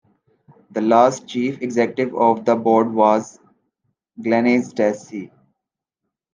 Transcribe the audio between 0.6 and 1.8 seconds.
The last Chief